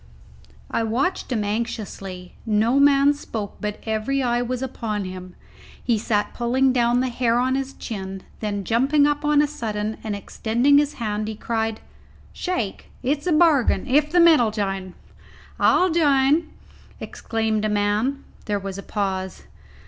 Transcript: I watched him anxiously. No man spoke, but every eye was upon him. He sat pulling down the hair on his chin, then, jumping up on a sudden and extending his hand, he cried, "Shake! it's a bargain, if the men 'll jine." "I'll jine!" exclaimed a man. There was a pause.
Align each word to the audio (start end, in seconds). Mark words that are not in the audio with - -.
I 0.71 0.81
watched 0.81 1.31
him 1.31 1.43
anxiously. 1.43 2.33
No 2.43 2.79
man 2.79 3.13
spoke, 3.13 3.57
but 3.61 3.77
every 3.85 4.23
eye 4.23 4.41
was 4.41 4.63
upon 4.63 5.05
him. 5.05 5.35
He 5.83 5.99
sat 5.99 6.33
pulling 6.33 6.73
down 6.73 7.01
the 7.01 7.09
hair 7.09 7.37
on 7.37 7.53
his 7.53 7.75
chin, 7.75 8.23
then, 8.39 8.63
jumping 8.63 9.05
up 9.05 9.23
on 9.23 9.43
a 9.43 9.47
sudden 9.47 9.97
and 10.03 10.15
extending 10.15 10.79
his 10.79 10.95
hand, 10.95 11.27
he 11.27 11.35
cried, 11.35 11.81
"Shake! 12.33 12.89
it's 13.03 13.27
a 13.27 13.31
bargain, 13.31 13.85
if 13.87 14.09
the 14.11 14.19
men 14.19 14.41
'll 14.41 14.49
jine." 14.49 14.95
"I'll 15.59 15.91
jine!" 15.91 16.49
exclaimed 16.99 17.63
a 17.63 17.69
man. 17.69 18.23
There 18.45 18.57
was 18.57 18.79
a 18.79 18.81
pause. 18.81 19.43